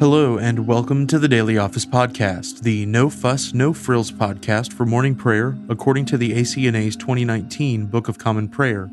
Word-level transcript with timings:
Hello, 0.00 0.38
and 0.38 0.66
welcome 0.66 1.06
to 1.08 1.18
the 1.18 1.28
Daily 1.28 1.58
Office 1.58 1.84
Podcast, 1.84 2.62
the 2.62 2.86
No 2.86 3.10
Fuss, 3.10 3.52
No 3.52 3.74
Frills 3.74 4.10
podcast 4.10 4.72
for 4.72 4.86
morning 4.86 5.14
prayer 5.14 5.58
according 5.68 6.06
to 6.06 6.16
the 6.16 6.32
ACNA's 6.32 6.96
2019 6.96 7.84
Book 7.84 8.08
of 8.08 8.16
Common 8.16 8.48
Prayer. 8.48 8.90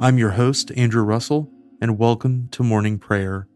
I'm 0.00 0.18
your 0.18 0.30
host, 0.30 0.72
Andrew 0.76 1.04
Russell, 1.04 1.48
and 1.80 1.96
welcome 1.96 2.48
to 2.48 2.64
morning 2.64 2.98
prayer. 2.98 3.46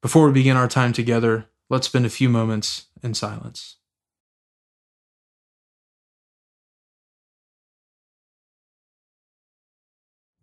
Before 0.00 0.26
we 0.26 0.32
begin 0.32 0.56
our 0.56 0.66
time 0.66 0.94
together, 0.94 1.50
let's 1.68 1.86
spend 1.86 2.06
a 2.06 2.08
few 2.08 2.30
moments 2.30 2.86
in 3.02 3.12
silence. 3.12 3.76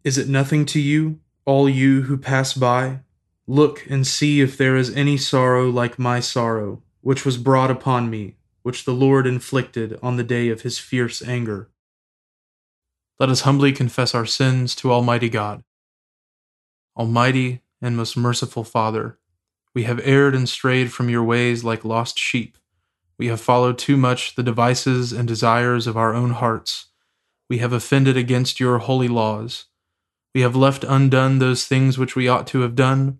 Is 0.03 0.19
it 0.19 0.29
nothing 0.29 0.67
to 0.67 0.79
you, 0.79 1.19
all 1.45 1.67
you 1.67 2.03
who 2.03 2.15
pass 2.15 2.53
by? 2.53 2.99
Look 3.49 3.85
and 3.89 4.05
see 4.05 4.41
if 4.41 4.57
there 4.57 4.75
is 4.75 4.93
any 4.93 5.15
sorrow 5.15 5.69
like 5.69 5.97
my 5.97 6.19
sorrow, 6.19 6.83
which 6.99 7.23
was 7.23 7.37
brought 7.37 7.71
upon 7.71 8.09
me, 8.09 8.35
which 8.61 8.83
the 8.83 8.93
Lord 8.93 9.25
inflicted 9.25 9.97
on 10.03 10.17
the 10.17 10.23
day 10.23 10.49
of 10.49 10.63
his 10.63 10.77
fierce 10.77 11.21
anger. 11.21 11.69
Let 13.21 13.29
us 13.29 13.41
humbly 13.41 13.71
confess 13.71 14.13
our 14.13 14.25
sins 14.25 14.75
to 14.75 14.91
Almighty 14.91 15.29
God. 15.29 15.63
Almighty 16.97 17.61
and 17.81 17.95
most 17.95 18.17
merciful 18.17 18.65
Father, 18.65 19.17
we 19.73 19.83
have 19.83 20.01
erred 20.03 20.35
and 20.35 20.49
strayed 20.49 20.91
from 20.91 21.09
your 21.09 21.23
ways 21.23 21.63
like 21.63 21.85
lost 21.85 22.19
sheep. 22.19 22.57
We 23.17 23.27
have 23.27 23.39
followed 23.39 23.77
too 23.77 23.95
much 23.95 24.35
the 24.35 24.43
devices 24.43 25.13
and 25.13 25.25
desires 25.25 25.87
of 25.87 25.95
our 25.95 26.13
own 26.13 26.31
hearts. 26.31 26.87
We 27.49 27.59
have 27.59 27.71
offended 27.71 28.17
against 28.17 28.59
your 28.59 28.79
holy 28.79 29.07
laws. 29.07 29.67
We 30.35 30.41
have 30.41 30.55
left 30.55 30.83
undone 30.83 31.39
those 31.39 31.65
things 31.65 31.97
which 31.97 32.13
we 32.13 32.27
ought 32.27 32.45
to 32.47 32.59
have 32.59 32.75
done 32.75 33.19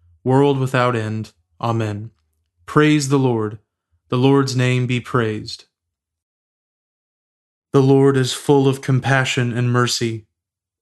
world 0.23 0.59
without 0.59 0.95
end. 0.95 1.33
Amen. 1.59 2.11
Praise 2.65 3.09
the 3.09 3.19
Lord. 3.19 3.59
The 4.09 4.17
Lord's 4.17 4.55
name 4.55 4.87
be 4.87 4.99
praised. 4.99 5.65
The 7.73 7.81
Lord 7.81 8.17
is 8.17 8.33
full 8.33 8.67
of 8.67 8.81
compassion 8.81 9.57
and 9.57 9.71
mercy. 9.71 10.25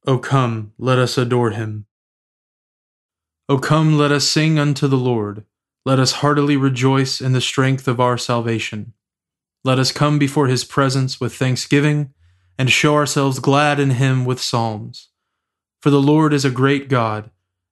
O 0.07 0.17
come, 0.17 0.73
let 0.77 0.97
us 0.97 1.17
adore 1.17 1.51
him. 1.51 1.85
O 3.47 3.59
come, 3.59 3.97
let 3.97 4.11
us 4.11 4.27
sing 4.27 4.57
unto 4.57 4.87
the 4.87 4.97
Lord. 4.97 5.45
Let 5.85 5.99
us 5.99 6.13
heartily 6.13 6.57
rejoice 6.57 7.21
in 7.21 7.33
the 7.33 7.41
strength 7.41 7.87
of 7.87 7.99
our 7.99 8.17
salvation. 8.17 8.93
Let 9.63 9.79
us 9.79 9.91
come 9.91 10.19
before 10.19 10.47
his 10.47 10.63
presence 10.63 11.19
with 11.19 11.35
thanksgiving 11.35 12.13
and 12.57 12.69
show 12.69 12.95
ourselves 12.95 13.39
glad 13.39 13.79
in 13.79 13.91
him 13.91 14.25
with 14.25 14.41
psalms. 14.41 15.09
For 15.81 15.89
the 15.89 16.01
Lord 16.01 16.33
is 16.33 16.45
a 16.45 16.51
great 16.51 16.89
God 16.89 17.31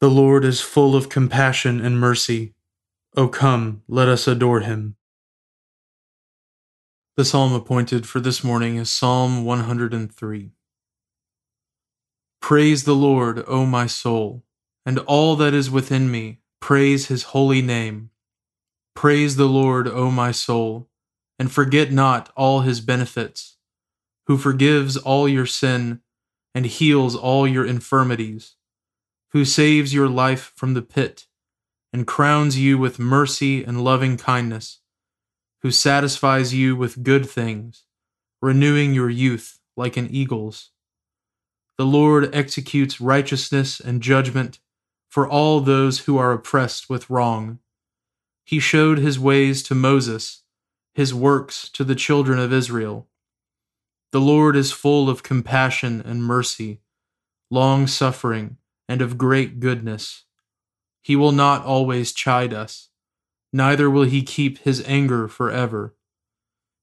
The 0.00 0.08
Lord 0.08 0.46
is 0.46 0.62
full 0.62 0.96
of 0.96 1.10
compassion 1.10 1.84
and 1.84 2.00
mercy. 2.00 2.54
O 3.18 3.28
come, 3.28 3.82
let 3.86 4.08
us 4.08 4.26
adore 4.26 4.60
him. 4.60 4.96
The 7.18 7.24
psalm 7.26 7.52
appointed 7.52 8.08
for 8.08 8.18
this 8.18 8.42
morning 8.42 8.76
is 8.76 8.88
Psalm 8.88 9.44
103. 9.44 10.52
Praise 12.40 12.84
the 12.84 12.94
Lord, 12.94 13.44
O 13.46 13.66
my 13.66 13.86
soul, 13.86 14.42
and 14.86 14.98
all 15.00 15.36
that 15.36 15.52
is 15.52 15.70
within 15.70 16.10
me, 16.10 16.38
praise 16.60 17.08
his 17.08 17.24
holy 17.34 17.60
name. 17.60 18.08
Praise 18.96 19.36
the 19.36 19.44
Lord, 19.44 19.86
O 19.86 20.10
my 20.10 20.32
soul, 20.32 20.88
and 21.38 21.52
forget 21.52 21.92
not 21.92 22.32
all 22.34 22.62
his 22.62 22.80
benefits, 22.80 23.58
who 24.28 24.38
forgives 24.38 24.96
all 24.96 25.28
your 25.28 25.44
sin 25.44 26.00
and 26.54 26.64
heals 26.64 27.14
all 27.14 27.46
your 27.46 27.66
infirmities 27.66 28.56
who 29.32 29.44
saves 29.44 29.94
your 29.94 30.08
life 30.08 30.52
from 30.56 30.74
the 30.74 30.82
pit 30.82 31.26
and 31.92 32.06
crowns 32.06 32.58
you 32.58 32.78
with 32.78 32.98
mercy 32.98 33.62
and 33.64 33.82
loving 33.82 34.16
kindness, 34.16 34.80
who 35.62 35.70
satisfies 35.70 36.54
you 36.54 36.74
with 36.76 37.02
good 37.02 37.28
things, 37.28 37.84
renewing 38.42 38.92
your 38.92 39.10
youth 39.10 39.58
like 39.76 39.96
an 39.96 40.08
eagle's. 40.10 40.70
The 41.78 41.86
Lord 41.86 42.34
executes 42.34 43.00
righteousness 43.00 43.80
and 43.80 44.02
judgment 44.02 44.58
for 45.08 45.28
all 45.28 45.60
those 45.60 46.00
who 46.00 46.18
are 46.18 46.32
oppressed 46.32 46.90
with 46.90 47.10
wrong. 47.10 47.58
He 48.44 48.60
showed 48.60 48.98
his 48.98 49.18
ways 49.18 49.62
to 49.64 49.74
Moses, 49.74 50.42
his 50.94 51.14
works 51.14 51.68
to 51.70 51.84
the 51.84 51.94
children 51.94 52.38
of 52.38 52.52
Israel. 52.52 53.08
The 54.12 54.20
Lord 54.20 54.56
is 54.56 54.72
full 54.72 55.08
of 55.08 55.22
compassion 55.22 56.02
and 56.04 56.22
mercy, 56.22 56.80
long 57.50 57.86
suffering 57.86 58.56
and 58.90 59.00
of 59.00 59.16
great 59.16 59.60
goodness. 59.60 60.24
He 61.00 61.14
will 61.14 61.30
not 61.30 61.64
always 61.64 62.12
chide 62.12 62.52
us, 62.52 62.88
neither 63.52 63.88
will 63.88 64.02
he 64.02 64.20
keep 64.22 64.58
his 64.58 64.82
anger 64.84 65.28
forever. 65.28 65.94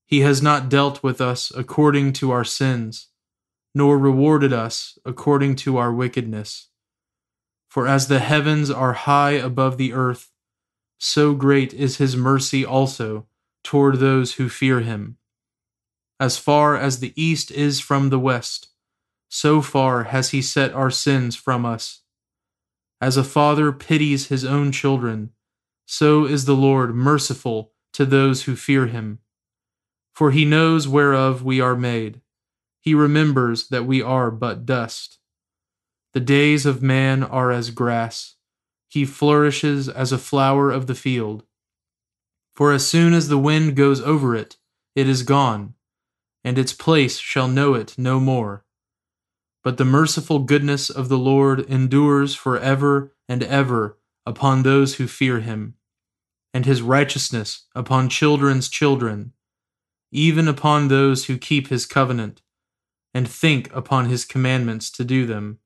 He 0.06 0.22
has 0.22 0.42
not 0.42 0.70
dealt 0.70 1.04
with 1.04 1.20
us 1.20 1.52
according 1.54 2.14
to 2.14 2.32
our 2.32 2.46
sins, 2.46 3.10
nor 3.76 3.98
rewarded 4.00 4.54
us 4.54 4.98
according 5.04 5.58
to 5.58 5.76
our 5.76 5.92
wickedness. 5.92 6.70
For 7.68 7.90
as 7.90 8.08
the 8.08 8.20
heavens 8.20 8.72
are 8.72 8.94
high 8.94 9.32
above 9.32 9.78
the 9.78 9.92
earth, 9.92 10.32
so 10.98 11.34
great 11.34 11.74
is 11.74 11.98
his 11.98 12.16
mercy 12.16 12.66
also 12.66 13.28
toward 13.66 14.00
those 14.00 14.36
who 14.36 14.48
fear 14.48 14.80
him. 14.80 15.18
As 16.22 16.38
far 16.38 16.78
as 16.78 17.02
the 17.02 17.12
east 17.22 17.52
is 17.52 17.82
from 17.82 18.12
the 18.12 18.18
west, 18.18 18.70
so 19.30 19.62
far 19.62 20.06
has 20.06 20.32
he 20.32 20.42
set 20.42 20.74
our 20.74 20.92
sins 20.92 21.36
from 21.36 21.66
us. 21.66 22.02
As 23.00 23.18
a 23.18 23.24
father 23.24 23.72
pities 23.72 24.28
his 24.28 24.44
own 24.44 24.72
children, 24.72 25.32
so 25.86 26.26
is 26.26 26.46
the 26.46 26.56
Lord 26.56 26.96
merciful 26.96 27.74
to 27.94 28.06
those 28.06 28.44
who 28.44 28.56
fear 28.56 28.88
him. 28.88 29.20
For 30.14 30.32
he 30.32 30.46
knows 30.46 30.88
whereof 30.88 31.44
we 31.44 31.62
are 31.62 31.76
made, 31.76 32.22
he 32.80 32.94
remembers 32.94 33.68
that 33.68 33.86
we 33.86 34.02
are 34.02 34.32
but 34.32 34.66
dust. 34.66 35.20
The 36.14 36.20
days 36.20 36.66
of 36.66 36.82
man 36.82 37.22
are 37.24 37.52
as 37.52 37.70
grass, 37.70 38.36
he 38.88 39.06
flourishes 39.06 39.90
as 39.90 40.12
a 40.12 40.18
flower 40.18 40.72
of 40.72 40.88
the 40.88 40.96
field. 40.96 41.44
For 42.56 42.72
as 42.72 42.88
soon 42.88 43.14
as 43.14 43.28
the 43.28 43.38
wind 43.38 43.76
goes 43.76 44.02
over 44.02 44.36
it, 44.36 44.58
it 44.96 45.08
is 45.08 45.22
gone, 45.22 45.76
and 46.44 46.58
its 46.58 46.74
place 46.74 47.20
shall 47.20 47.48
know 47.48 47.76
it 47.76 47.94
no 47.98 48.20
more. 48.20 48.66
But 49.68 49.76
the 49.76 49.84
merciful 49.84 50.40
goodness 50.40 50.90
of 50.90 51.10
the 51.10 51.18
Lord 51.18 51.60
endures 51.60 52.34
for 52.34 52.58
ever 52.58 53.14
and 53.28 53.44
ever 53.44 53.98
upon 54.26 54.64
those 54.64 54.96
who 54.96 55.08
fear 55.08 55.42
him, 55.42 55.74
and 56.54 56.66
his 56.66 56.82
righteousness 56.82 57.66
upon 57.76 58.08
children's 58.08 58.70
children, 58.70 59.34
even 60.10 60.48
upon 60.48 60.88
those 60.88 61.26
who 61.26 61.38
keep 61.38 61.68
his 61.68 61.86
covenant, 61.86 62.42
and 63.14 63.28
think 63.28 63.70
upon 63.76 64.06
his 64.06 64.24
commandments 64.24 64.90
to 64.92 65.04
do 65.04 65.26
them. 65.26 65.60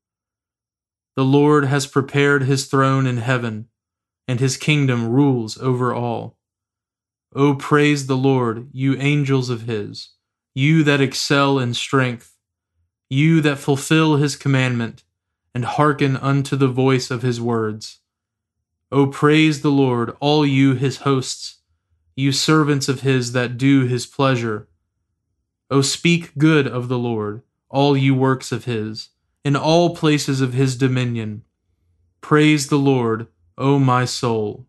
The 1.15 1.23
Lord 1.23 1.65
has 1.65 1.85
prepared 1.85 2.41
his 2.41 2.65
throne 2.65 3.05
in 3.05 3.17
heaven, 3.17 3.67
and 4.27 4.39
his 4.39 4.57
kingdom 4.57 5.09
rules 5.09 5.59
over 5.59 5.93
all. 5.93 6.39
O 7.35 7.53
praise 7.53 8.07
the 8.07 8.17
Lord, 8.17 8.67
you 8.71 8.95
angels 8.95 9.51
of 9.51 9.67
his, 9.67 10.09
you 10.55 10.81
that 10.85 11.01
excel 11.01 11.59
in 11.59 11.75
strength, 11.75 12.30
you 13.11 13.41
that 13.41 13.59
fulfill 13.59 14.15
his 14.15 14.37
commandment, 14.37 15.03
and 15.53 15.65
hearken 15.65 16.15
unto 16.15 16.55
the 16.55 16.69
voice 16.69 17.11
of 17.11 17.23
his 17.23 17.41
words. 17.41 17.99
O 18.89 19.05
praise 19.05 19.61
the 19.61 19.69
Lord, 19.69 20.15
all 20.21 20.45
you 20.45 20.75
his 20.75 20.99
hosts, 20.99 21.57
you 22.15 22.31
servants 22.31 22.87
of 22.87 23.01
his 23.01 23.33
that 23.33 23.57
do 23.57 23.85
his 23.85 24.05
pleasure. 24.05 24.69
O 25.69 25.81
speak 25.81 26.37
good 26.37 26.65
of 26.65 26.87
the 26.87 26.97
Lord, 26.97 27.41
all 27.69 27.97
you 27.97 28.15
works 28.15 28.53
of 28.53 28.63
his, 28.63 29.09
in 29.43 29.57
all 29.57 29.93
places 29.93 30.39
of 30.39 30.53
his 30.53 30.77
dominion. 30.77 31.43
Praise 32.21 32.67
the 32.67 32.79
Lord, 32.79 33.27
O 33.57 33.77
my 33.77 34.05
soul. 34.05 34.67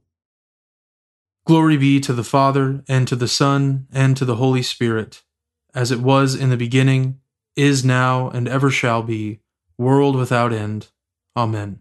Glory 1.45 1.77
be 1.77 2.01
to 2.01 2.13
the 2.13 2.25
Father, 2.25 2.83
and 2.89 3.07
to 3.07 3.15
the 3.15 3.29
Son, 3.29 3.87
and 3.93 4.17
to 4.17 4.25
the 4.25 4.37
Holy 4.37 4.63
Spirit, 4.63 5.23
as 5.73 5.93
it 5.93 6.01
was 6.01 6.35
in 6.35 6.51
the 6.51 6.57
beginning, 6.57 7.21
is 7.57 7.85
now, 7.85 8.31
and 8.31 8.49
ever 8.49 8.71
shall 8.71 9.03
be, 9.03 9.41
world 9.79 10.17
without 10.17 10.53
end. 10.53 10.89
Amen. 11.37 11.81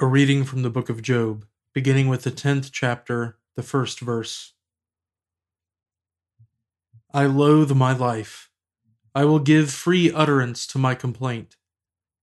A 0.00 0.06
reading 0.06 0.44
from 0.44 0.62
the 0.62 0.70
book 0.70 0.88
of 0.88 1.02
Job, 1.02 1.44
beginning 1.74 2.08
with 2.08 2.22
the 2.22 2.30
tenth 2.30 2.70
chapter, 2.72 3.38
the 3.56 3.62
first 3.62 4.00
verse. 4.00 4.54
I 7.12 7.26
loathe 7.26 7.72
my 7.72 7.92
life. 7.92 8.50
I 9.14 9.24
will 9.24 9.38
give 9.38 9.70
free 9.70 10.12
utterance 10.12 10.66
to 10.68 10.78
my 10.78 10.94
complaint. 10.94 11.56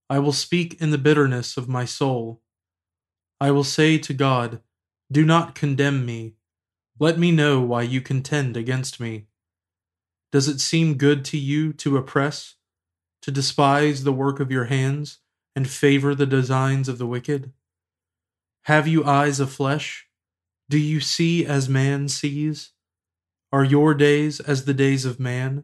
I 0.09 0.19
will 0.19 0.31
speak 0.31 0.79
in 0.79 0.91
the 0.91 0.97
bitterness 0.97 1.57
of 1.57 1.67
my 1.67 1.85
soul. 1.85 2.41
I 3.41 3.51
will 3.51 3.63
say 3.63 3.97
to 3.97 4.13
God, 4.13 4.61
Do 5.11 5.25
not 5.25 5.55
condemn 5.55 6.05
me. 6.05 6.35
Let 6.99 7.19
me 7.19 7.31
know 7.31 7.59
why 7.61 7.81
you 7.81 7.99
contend 8.01 8.55
against 8.55 8.99
me. 8.99 9.25
Does 10.35 10.49
it 10.49 10.59
seem 10.59 10.95
good 10.95 11.23
to 11.31 11.37
you 11.37 11.71
to 11.71 11.95
oppress, 11.95 12.55
to 13.21 13.31
despise 13.31 14.03
the 14.03 14.11
work 14.11 14.41
of 14.41 14.51
your 14.51 14.65
hands, 14.65 15.19
and 15.55 15.65
favor 15.65 16.13
the 16.13 16.25
designs 16.25 16.89
of 16.89 16.97
the 16.97 17.07
wicked? 17.07 17.53
Have 18.63 18.85
you 18.85 19.05
eyes 19.05 19.39
of 19.39 19.49
flesh? 19.49 20.09
Do 20.69 20.77
you 20.77 20.99
see 20.99 21.45
as 21.45 21.69
man 21.69 22.09
sees? 22.09 22.73
Are 23.53 23.63
your 23.63 23.93
days 23.93 24.41
as 24.41 24.65
the 24.65 24.73
days 24.73 25.05
of 25.05 25.21
man, 25.21 25.63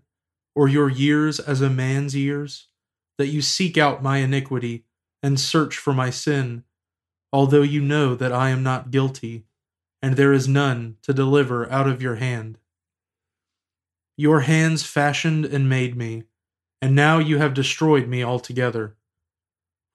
or 0.55 0.69
your 0.69 0.87
years 0.87 1.41
as 1.41 1.59
a 1.59 1.69
man's 1.69 2.15
years, 2.15 2.69
that 3.17 3.27
you 3.27 3.41
seek 3.41 3.77
out 3.77 4.01
my 4.01 4.19
iniquity 4.19 4.85
and 5.21 5.37
search 5.37 5.75
for 5.75 5.91
my 5.91 6.09
sin? 6.09 6.63
although 7.33 7.61
you 7.61 7.81
know 7.81 8.15
that 8.15 8.31
I 8.31 8.51
am 8.51 8.63
not 8.63 8.89
guilty, 8.89 9.43
and 10.01 10.15
there 10.15 10.31
is 10.31 10.47
none 10.47 10.95
to 11.01 11.13
deliver 11.13 11.69
out 11.69 11.89
of 11.89 12.01
your 12.01 12.15
hand. 12.15 12.57
Your 14.17 14.41
hands 14.41 14.83
fashioned 14.83 15.45
and 15.45 15.69
made 15.69 15.95
me, 15.95 16.23
and 16.81 16.95
now 16.95 17.17
you 17.19 17.37
have 17.37 17.53
destroyed 17.53 18.07
me 18.07 18.23
altogether. 18.23 18.97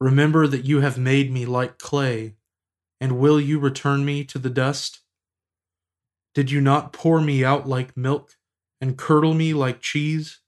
Remember 0.00 0.46
that 0.46 0.64
you 0.64 0.80
have 0.80 0.98
made 0.98 1.30
me 1.32 1.46
like 1.46 1.78
clay, 1.78 2.36
and 3.00 3.18
will 3.18 3.40
you 3.40 3.58
return 3.58 4.04
me 4.04 4.24
to 4.24 4.38
the 4.38 4.50
dust? 4.50 5.00
Did 6.34 6.50
you 6.50 6.60
not 6.60 6.92
pour 6.92 7.20
me 7.20 7.44
out 7.44 7.68
like 7.68 7.96
milk, 7.96 8.36
and 8.80 8.98
curdle 8.98 9.34
me 9.34 9.54
like 9.54 9.80
cheese? 9.80 10.40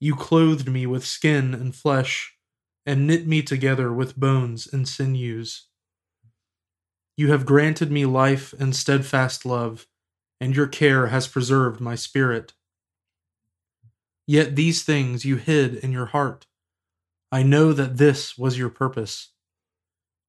You 0.00 0.16
clothed 0.16 0.68
me 0.68 0.86
with 0.86 1.04
skin 1.04 1.54
and 1.54 1.74
flesh, 1.74 2.36
and 2.84 3.06
knit 3.06 3.26
me 3.26 3.42
together 3.42 3.92
with 3.92 4.16
bones 4.18 4.66
and 4.72 4.88
sinews. 4.88 5.68
You 7.16 7.30
have 7.30 7.46
granted 7.46 7.90
me 7.90 8.06
life 8.06 8.52
and 8.58 8.74
steadfast 8.74 9.44
love, 9.44 9.86
and 10.40 10.56
your 10.56 10.66
care 10.66 11.08
has 11.08 11.28
preserved 11.28 11.80
my 11.80 11.94
spirit. 11.94 12.52
Yet 14.26 14.56
these 14.56 14.82
things 14.82 15.24
you 15.24 15.36
hid 15.36 15.74
in 15.74 15.92
your 15.92 16.06
heart. 16.06 16.46
I 17.30 17.42
know 17.42 17.72
that 17.72 17.96
this 17.96 18.36
was 18.38 18.58
your 18.58 18.68
purpose. 18.68 19.30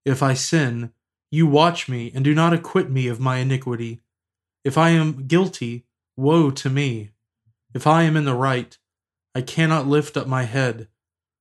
If 0.06 0.24
I 0.24 0.34
sin, 0.34 0.92
you 1.32 1.48
watch 1.48 1.90
me 1.90 2.12
and 2.14 2.24
do 2.24 2.34
not 2.34 2.54
acquit 2.54 2.90
me 2.90 3.08
of 3.08 3.20
my 3.20 3.38
iniquity. 3.38 4.02
If 4.64 4.78
I 4.78 4.90
am 4.90 5.28
guilty, 5.28 5.86
woe 6.16 6.52
to 6.52 6.70
me. 6.70 7.12
If 7.74 7.88
I 7.88 8.04
am 8.04 8.16
in 8.16 8.26
the 8.26 8.36
right, 8.36 8.78
I 9.36 9.42
cannot 9.42 9.88
lift 9.88 10.16
up 10.16 10.28
my 10.28 10.44
head, 10.44 10.88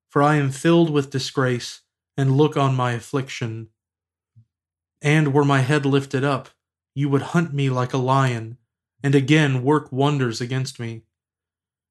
for 0.09 0.23
I 0.23 0.37
am 0.37 0.51
filled 0.51 0.91
with 0.91 1.11
disgrace 1.11 1.83
and 2.17 2.37
look 2.37 2.57
on 2.57 2.75
my 2.75 2.93
affliction. 2.93 3.69
And 5.01 5.35
were 5.35 5.45
my 5.45 5.61
head 5.61 5.85
lifted 5.85 6.25
up, 6.25 6.51
you 6.95 7.09
would 7.09 7.23
hunt 7.23 7.53
me 7.53 7.71
like 7.71 7.93
a 7.93 7.99
lion, 7.99 8.59
and 9.03 9.15
again 9.15 9.63
work 9.63 9.91
wonders 9.93 10.41
against 10.41 10.81
me. 10.81 11.03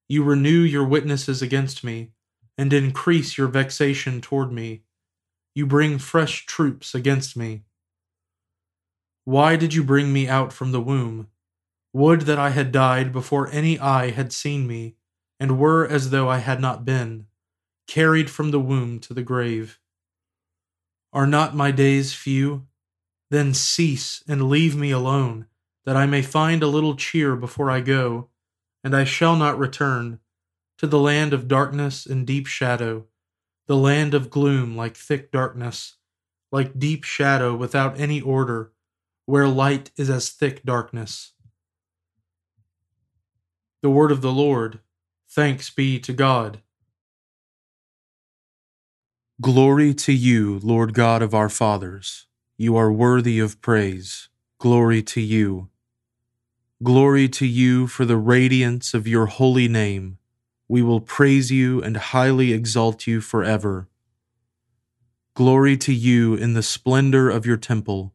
You 0.08 0.22
renew 0.24 0.60
your 0.60 0.84
witnesses 0.84 1.42
against 1.42 1.84
me, 1.84 2.10
and 2.58 2.72
increase 2.72 3.38
your 3.38 3.48
vexation 3.48 4.20
toward 4.20 4.52
me. 4.52 4.82
You 5.54 5.66
bring 5.66 5.98
fresh 5.98 6.46
troops 6.46 6.94
against 6.94 7.36
me. 7.36 7.62
Why 9.24 9.56
did 9.56 9.74
you 9.74 9.84
bring 9.84 10.12
me 10.12 10.28
out 10.28 10.52
from 10.52 10.72
the 10.72 10.80
womb? 10.80 11.28
Would 11.92 12.22
that 12.22 12.38
I 12.38 12.50
had 12.50 12.72
died 12.72 13.12
before 13.12 13.50
any 13.50 13.78
eye 13.78 14.10
had 14.10 14.32
seen 14.32 14.66
me, 14.66 14.96
and 15.38 15.58
were 15.58 15.86
as 15.86 16.10
though 16.10 16.28
I 16.28 16.38
had 16.38 16.60
not 16.60 16.84
been, 16.84 17.26
carried 17.86 18.30
from 18.30 18.50
the 18.50 18.60
womb 18.60 18.98
to 19.00 19.12
the 19.12 19.22
grave. 19.22 19.78
Are 21.12 21.26
not 21.26 21.54
my 21.54 21.70
days 21.70 22.14
few? 22.14 22.66
Then 23.30 23.52
cease 23.52 24.22
and 24.28 24.48
leave 24.48 24.76
me 24.76 24.90
alone, 24.90 25.46
that 25.84 25.96
I 25.96 26.06
may 26.06 26.22
find 26.22 26.62
a 26.62 26.68
little 26.68 26.96
cheer 26.96 27.36
before 27.36 27.70
I 27.70 27.80
go, 27.80 28.28
and 28.84 28.94
I 28.96 29.04
shall 29.04 29.36
not 29.36 29.58
return 29.58 30.18
to 30.78 30.86
the 30.86 30.98
land 30.98 31.32
of 31.32 31.48
darkness 31.48 32.06
and 32.06 32.26
deep 32.26 32.46
shadow, 32.46 33.06
the 33.66 33.76
land 33.76 34.14
of 34.14 34.30
gloom 34.30 34.76
like 34.76 34.96
thick 34.96 35.30
darkness, 35.30 35.96
like 36.50 36.78
deep 36.78 37.04
shadow 37.04 37.54
without 37.54 37.98
any 37.98 38.20
order, 38.20 38.72
where 39.26 39.46
light 39.48 39.90
is 39.96 40.10
as 40.10 40.30
thick 40.30 40.64
darkness. 40.64 41.32
The 43.82 43.90
word 43.90 44.12
of 44.12 44.20
the 44.20 44.32
Lord. 44.32 44.80
Thanks 45.28 45.70
be 45.70 45.98
to 46.00 46.12
God. 46.12 46.60
Glory 49.40 49.94
to 49.94 50.12
you, 50.12 50.60
Lord 50.62 50.94
God 50.94 51.22
of 51.22 51.34
our 51.34 51.48
fathers. 51.48 52.26
You 52.56 52.76
are 52.76 52.92
worthy 52.92 53.40
of 53.40 53.60
praise. 53.60 54.28
Glory 54.60 55.02
to 55.02 55.20
you. 55.20 55.68
Glory 56.82 57.28
to 57.28 57.46
you 57.46 57.86
for 57.86 58.04
the 58.04 58.16
radiance 58.16 58.92
of 58.92 59.06
your 59.06 59.26
holy 59.26 59.68
name. 59.68 60.18
We 60.66 60.82
will 60.82 61.00
praise 61.00 61.48
you 61.48 61.80
and 61.80 61.96
highly 61.96 62.52
exalt 62.52 63.06
you 63.06 63.20
forever. 63.20 63.88
Glory 65.34 65.76
to 65.76 65.92
you 65.92 66.34
in 66.34 66.54
the 66.54 66.62
splendor 66.62 67.30
of 67.30 67.46
your 67.46 67.56
temple. 67.56 68.14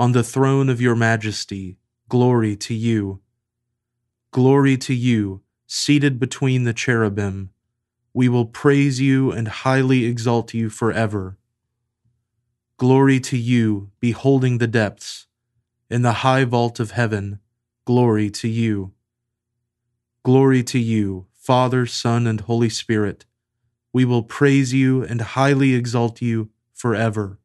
On 0.00 0.10
the 0.10 0.24
throne 0.24 0.68
of 0.68 0.80
your 0.80 0.96
majesty, 0.96 1.76
glory 2.08 2.56
to 2.56 2.74
you. 2.74 3.20
Glory 4.32 4.76
to 4.78 4.94
you, 4.94 5.42
seated 5.68 6.18
between 6.18 6.64
the 6.64 6.74
cherubim. 6.74 7.50
We 8.12 8.28
will 8.28 8.46
praise 8.46 9.00
you 9.00 9.30
and 9.30 9.46
highly 9.46 10.06
exalt 10.06 10.54
you 10.54 10.70
forever. 10.70 11.36
Glory 12.78 13.20
to 13.20 13.36
you, 13.36 13.92
beholding 14.00 14.58
the 14.58 14.66
depths. 14.66 15.28
In 15.88 16.02
the 16.02 16.24
high 16.24 16.44
vault 16.44 16.80
of 16.80 16.92
heaven, 16.92 17.38
glory 17.84 18.30
to 18.30 18.48
you. 18.48 18.92
Glory 20.24 20.62
to 20.62 20.78
you, 20.78 21.26
Father, 21.32 21.86
Son, 21.86 22.26
and 22.26 22.42
Holy 22.42 22.68
Spirit. 22.68 23.24
We 23.92 24.04
will 24.04 24.22
praise 24.22 24.72
you 24.72 25.02
and 25.02 25.20
highly 25.20 25.74
exalt 25.74 26.22
you 26.22 26.50
forever. 26.72 27.38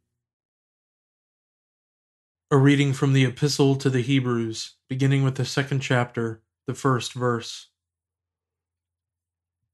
A 2.51 2.57
reading 2.57 2.93
from 2.93 3.13
the 3.13 3.25
Epistle 3.25 3.75
to 3.77 3.89
the 3.89 4.01
Hebrews, 4.01 4.75
beginning 4.87 5.23
with 5.23 5.35
the 5.35 5.45
second 5.45 5.81
chapter, 5.81 6.41
the 6.65 6.73
first 6.73 7.13
verse. 7.13 7.67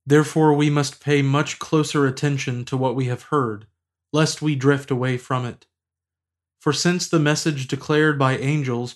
Therefore, 0.06 0.54
we 0.54 0.70
must 0.70 1.02
pay 1.02 1.22
much 1.22 1.60
closer 1.60 2.08
attention 2.08 2.66
to 2.66 2.78
what 2.78 2.96
we 2.96 3.06
have 3.06 3.24
heard, 3.24 3.68
lest 4.12 4.42
we 4.42 4.56
drift 4.56 4.90
away 4.90 5.18
from 5.18 5.46
it. 5.46 5.66
For 6.60 6.74
since 6.74 7.08
the 7.08 7.20
message 7.20 7.68
declared 7.68 8.18
by 8.18 8.38
angels 8.38 8.96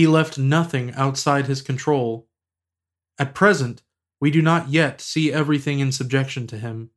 he 0.00 0.06
left 0.06 0.38
nothing 0.38 0.94
outside 0.94 1.44
his 1.44 1.60
control. 1.60 2.26
At 3.18 3.34
present, 3.34 3.82
we 4.18 4.30
do 4.30 4.40
not 4.40 4.70
yet 4.70 4.98
see 4.98 5.30
everything 5.30 5.78
in 5.78 5.92
subjection 5.92 6.46
to 6.46 6.56
him, 6.56 6.88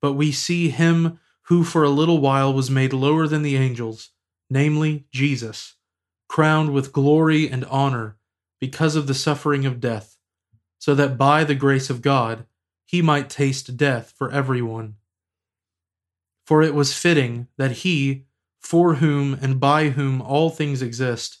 but 0.00 0.12
we 0.12 0.30
see 0.30 0.68
him 0.68 1.18
who 1.48 1.64
for 1.64 1.82
a 1.82 1.90
little 1.90 2.20
while 2.20 2.54
was 2.54 2.70
made 2.70 2.92
lower 2.92 3.26
than 3.26 3.42
the 3.42 3.56
angels, 3.56 4.10
namely 4.48 5.08
Jesus, 5.10 5.74
crowned 6.28 6.72
with 6.72 6.92
glory 6.92 7.48
and 7.50 7.64
honor 7.64 8.16
because 8.60 8.94
of 8.94 9.08
the 9.08 9.12
suffering 9.12 9.66
of 9.66 9.80
death, 9.80 10.16
so 10.78 10.94
that 10.94 11.18
by 11.18 11.42
the 11.42 11.56
grace 11.56 11.90
of 11.90 12.00
God 12.00 12.46
he 12.84 13.02
might 13.02 13.28
taste 13.28 13.76
death 13.76 14.14
for 14.16 14.30
everyone. 14.30 14.94
For 16.46 16.62
it 16.62 16.74
was 16.74 16.96
fitting 16.96 17.48
that 17.58 17.78
he, 17.82 18.26
for 18.60 18.94
whom 18.94 19.34
and 19.34 19.58
by 19.58 19.88
whom 19.88 20.22
all 20.22 20.48
things 20.48 20.80
exist, 20.80 21.40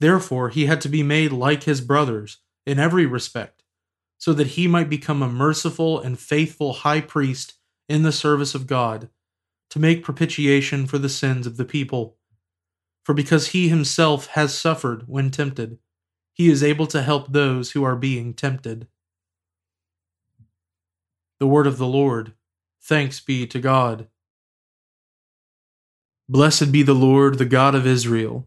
Therefore 0.00 0.50
he 0.50 0.66
had 0.66 0.80
to 0.82 0.88
be 0.88 1.02
made 1.02 1.32
like 1.32 1.62
his 1.62 1.80
brothers 1.80 2.38
in 2.66 2.78
every 2.78 3.06
respect, 3.06 3.62
so 4.18 4.32
that 4.32 4.48
he 4.48 4.66
might 4.66 4.90
become 4.90 5.22
a 5.22 5.28
merciful 5.28 6.00
and 6.00 6.18
faithful 6.18 6.72
high 6.72 7.00
priest 7.00 7.54
in 7.88 8.02
the 8.02 8.12
service 8.12 8.54
of 8.54 8.66
God, 8.66 9.08
to 9.70 9.78
make 9.78 10.04
propitiation 10.04 10.86
for 10.86 10.98
the 10.98 11.08
sins 11.08 11.46
of 11.46 11.56
the 11.56 11.64
people. 11.64 12.16
For 13.04 13.14
because 13.14 13.48
he 13.48 13.68
himself 13.68 14.26
has 14.28 14.56
suffered 14.56 15.04
when 15.06 15.30
tempted, 15.30 15.78
he 16.32 16.50
is 16.50 16.62
able 16.62 16.86
to 16.88 17.02
help 17.02 17.32
those 17.32 17.70
who 17.70 17.84
are 17.84 17.96
being 17.96 18.34
tempted. 18.34 18.88
The 21.38 21.46
word 21.46 21.66
of 21.66 21.78
the 21.78 21.86
Lord. 21.86 22.32
Thanks 22.82 23.20
be 23.20 23.46
to 23.46 23.58
God. 23.58 24.08
Blessed 26.28 26.72
be 26.72 26.82
the 26.82 26.94
Lord, 26.94 27.38
the 27.38 27.44
God 27.44 27.74
of 27.74 27.86
Israel. 27.86 28.46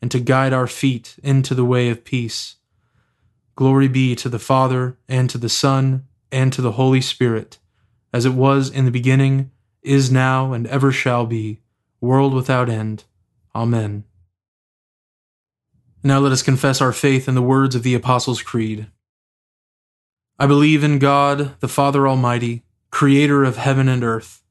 and 0.00 0.10
to 0.10 0.20
guide 0.20 0.52
our 0.52 0.66
feet 0.66 1.16
into 1.22 1.54
the 1.54 1.64
way 1.64 1.88
of 1.90 2.04
peace. 2.04 2.56
Glory 3.56 3.88
be 3.88 4.14
to 4.16 4.28
the 4.28 4.38
Father, 4.38 4.96
and 5.08 5.28
to 5.28 5.38
the 5.38 5.48
Son, 5.48 6.06
and 6.32 6.52
to 6.52 6.62
the 6.62 6.72
Holy 6.72 7.00
Spirit, 7.00 7.58
as 8.12 8.24
it 8.24 8.32
was 8.32 8.70
in 8.70 8.84
the 8.84 8.90
beginning, 8.90 9.50
is 9.82 10.10
now, 10.10 10.52
and 10.52 10.66
ever 10.66 10.92
shall 10.92 11.26
be, 11.26 11.60
world 12.00 12.34
without 12.34 12.68
end. 12.68 13.04
Amen. 13.54 14.04
Now 16.02 16.18
let 16.18 16.32
us 16.32 16.42
confess 16.42 16.80
our 16.80 16.92
faith 16.92 17.28
in 17.28 17.34
the 17.34 17.42
words 17.42 17.74
of 17.74 17.82
the 17.82 17.94
Apostles' 17.94 18.42
Creed. 18.42 18.86
I 20.38 20.46
believe 20.46 20.82
in 20.82 20.98
God, 20.98 21.60
the 21.60 21.68
Father 21.68 22.08
Almighty, 22.08 22.64
creator 22.90 23.44
of 23.44 23.58
heaven 23.58 23.88
and 23.88 24.02
earth. 24.02 24.42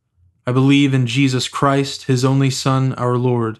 I 0.46 0.52
believe 0.52 0.94
in 0.94 1.08
Jesus 1.08 1.48
Christ, 1.48 2.06
his 2.06 2.24
only 2.24 2.52
Son, 2.52 2.94
our 2.94 3.18
Lord. 3.18 3.60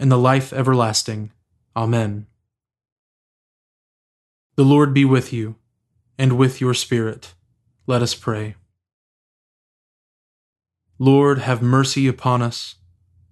and 0.00 0.10
the 0.10 0.18
life 0.18 0.52
everlasting. 0.52 1.30
Amen. 1.76 2.26
The 4.56 4.64
Lord 4.64 4.94
be 4.94 5.04
with 5.04 5.32
you, 5.32 5.56
and 6.18 6.38
with 6.38 6.60
your 6.60 6.74
spirit. 6.74 7.34
Let 7.86 8.00
us 8.00 8.14
pray. 8.14 8.56
Lord, 10.98 11.40
have 11.40 11.60
mercy 11.62 12.08
upon 12.08 12.40
us. 12.40 12.76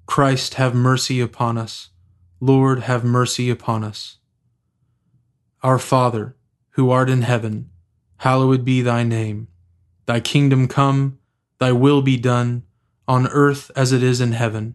Christ, 0.06 0.54
have 0.54 0.75
mercy 0.75 1.20
upon 1.20 1.56
us. 1.56 1.88
Lord, 2.40 2.80
have 2.80 3.02
mercy 3.02 3.50
upon 3.50 3.82
us. 3.82 4.18
Our 5.62 5.78
Father, 5.78 6.37
who 6.70 6.90
art 6.90 7.08
in 7.08 7.22
heaven, 7.22 7.70
hallowed 8.18 8.64
be 8.64 8.82
thy 8.82 9.02
name. 9.04 9.48
Thy 10.04 10.20
kingdom 10.20 10.68
come, 10.68 11.18
thy 11.58 11.72
will 11.72 12.02
be 12.02 12.16
done, 12.18 12.64
on 13.06 13.26
earth 13.28 13.70
as 13.75 13.90
it 13.92 14.02
is 14.02 14.20
in 14.20 14.32
heaven. 14.32 14.75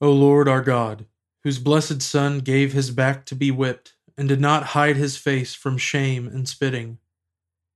O 0.00 0.12
Lord 0.12 0.48
our 0.48 0.62
God, 0.62 1.06
whose 1.44 1.58
blessed 1.58 2.02
Son 2.02 2.40
gave 2.40 2.72
his 2.72 2.90
back 2.90 3.24
to 3.26 3.34
be 3.34 3.50
whipped, 3.50 3.94
and 4.18 4.28
did 4.28 4.40
not 4.40 4.68
hide 4.68 4.96
his 4.96 5.16
face 5.16 5.54
from 5.54 5.78
shame 5.78 6.26
and 6.26 6.48
spitting, 6.48 6.98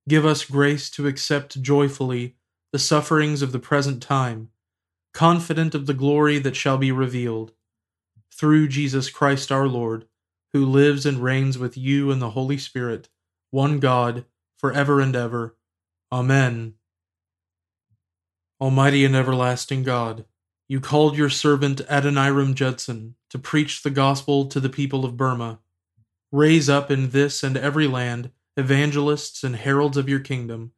give 0.08 0.24
us 0.24 0.44
grace 0.44 0.90
to 0.90 1.06
accept 1.06 1.62
joyfully 1.62 2.36
the 2.72 2.78
sufferings 2.78 3.42
of 3.42 3.52
the 3.52 3.58
present 3.58 4.02
time 4.02 4.50
confident 5.12 5.74
of 5.74 5.86
the 5.86 5.94
glory 5.94 6.38
that 6.38 6.56
shall 6.56 6.78
be 6.78 6.92
revealed. 6.92 7.52
Through 8.32 8.68
Jesus 8.68 9.10
Christ 9.10 9.50
our 9.50 9.68
Lord, 9.68 10.06
who 10.52 10.64
lives 10.64 11.06
and 11.06 11.18
reigns 11.18 11.58
with 11.58 11.76
you 11.76 12.10
in 12.10 12.18
the 12.18 12.30
Holy 12.30 12.58
Spirit, 12.58 13.08
one 13.50 13.78
God, 13.78 14.24
for 14.56 14.72
ever 14.72 15.00
and 15.00 15.14
ever. 15.14 15.56
Amen. 16.12 16.74
Almighty 18.60 19.04
and 19.04 19.16
everlasting 19.16 19.82
God, 19.82 20.24
you 20.70 20.78
called 20.78 21.18
your 21.18 21.28
servant 21.28 21.80
Adoniram 21.90 22.54
Judson 22.54 23.16
to 23.28 23.40
preach 23.40 23.82
the 23.82 23.90
gospel 23.90 24.46
to 24.46 24.60
the 24.60 24.68
people 24.68 25.04
of 25.04 25.16
Burma. 25.16 25.58
Raise 26.30 26.68
up 26.70 26.92
in 26.92 27.10
this 27.10 27.42
and 27.42 27.56
every 27.56 27.88
land 27.88 28.30
evangelists 28.56 29.42
and 29.42 29.56
heralds 29.56 29.96
of 29.96 30.08
your 30.08 30.20
kingdom, 30.20 30.70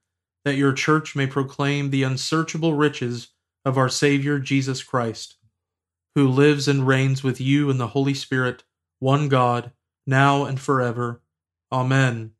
that 0.46 0.56
your 0.56 0.72
church 0.72 1.14
may 1.14 1.26
proclaim 1.26 1.90
the 1.90 2.04
unsearchable 2.04 2.72
riches 2.72 3.28
of 3.66 3.76
our 3.76 3.90
Savior 3.90 4.38
Jesus 4.38 4.82
Christ, 4.82 5.36
who 6.14 6.26
lives 6.26 6.66
and 6.66 6.86
reigns 6.86 7.22
with 7.22 7.38
you 7.38 7.68
in 7.68 7.76
the 7.76 7.88
Holy 7.88 8.14
Spirit, 8.14 8.64
one 8.98 9.28
God, 9.28 9.72
now 10.06 10.46
and 10.46 10.58
forever. 10.58 11.20
Amen. 11.70 12.32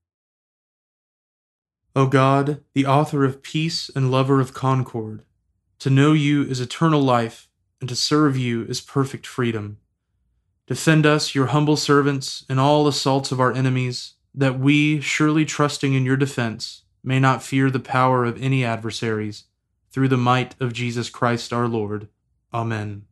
O 1.94 2.06
God, 2.06 2.64
the 2.72 2.86
author 2.86 3.26
of 3.26 3.42
peace 3.42 3.90
and 3.94 4.10
lover 4.10 4.40
of 4.40 4.54
concord, 4.54 5.26
to 5.82 5.90
know 5.90 6.12
you 6.12 6.44
is 6.44 6.60
eternal 6.60 7.00
life, 7.02 7.48
and 7.80 7.88
to 7.88 7.96
serve 7.96 8.38
you 8.38 8.62
is 8.66 8.80
perfect 8.80 9.26
freedom. 9.26 9.78
Defend 10.68 11.04
us, 11.04 11.34
your 11.34 11.46
humble 11.46 11.76
servants, 11.76 12.44
in 12.48 12.56
all 12.56 12.86
assaults 12.86 13.32
of 13.32 13.40
our 13.40 13.52
enemies, 13.52 14.14
that 14.32 14.60
we, 14.60 15.00
surely 15.00 15.44
trusting 15.44 15.92
in 15.92 16.04
your 16.04 16.16
defense, 16.16 16.82
may 17.02 17.18
not 17.18 17.42
fear 17.42 17.68
the 17.68 17.80
power 17.80 18.24
of 18.24 18.40
any 18.40 18.64
adversaries 18.64 19.46
through 19.90 20.06
the 20.06 20.16
might 20.16 20.54
of 20.60 20.72
Jesus 20.72 21.10
Christ 21.10 21.52
our 21.52 21.66
Lord. 21.66 22.06
Amen. 22.54 23.06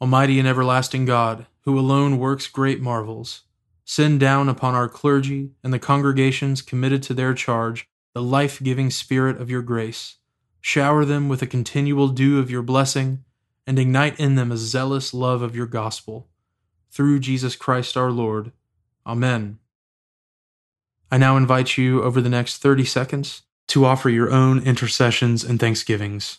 Almighty 0.00 0.38
and 0.38 0.48
everlasting 0.48 1.04
God, 1.04 1.44
who 1.64 1.78
alone 1.78 2.16
works 2.16 2.46
great 2.46 2.80
marvels, 2.80 3.42
send 3.84 4.18
down 4.18 4.48
upon 4.48 4.74
our 4.74 4.88
clergy 4.88 5.50
and 5.62 5.74
the 5.74 5.78
congregations 5.78 6.62
committed 6.62 7.02
to 7.02 7.12
their 7.12 7.34
charge 7.34 7.86
the 8.14 8.22
life 8.22 8.62
giving 8.62 8.88
Spirit 8.88 9.38
of 9.38 9.50
your 9.50 9.60
grace. 9.60 10.16
Shower 10.60 11.04
them 11.04 11.28
with 11.28 11.42
a 11.42 11.46
continual 11.46 12.08
dew 12.08 12.38
of 12.38 12.50
your 12.50 12.62
blessing, 12.62 13.24
and 13.66 13.78
ignite 13.78 14.18
in 14.18 14.34
them 14.34 14.52
a 14.52 14.56
zealous 14.56 15.14
love 15.14 15.42
of 15.42 15.56
your 15.56 15.66
gospel. 15.66 16.28
Through 16.90 17.20
Jesus 17.20 17.56
Christ 17.56 17.96
our 17.96 18.10
Lord. 18.10 18.52
Amen. 19.06 19.58
I 21.10 21.18
now 21.18 21.36
invite 21.36 21.78
you 21.78 22.02
over 22.02 22.20
the 22.20 22.28
next 22.28 22.58
30 22.58 22.84
seconds 22.84 23.42
to 23.68 23.84
offer 23.84 24.10
your 24.10 24.30
own 24.30 24.62
intercessions 24.62 25.44
and 25.44 25.58
thanksgivings. 25.58 26.38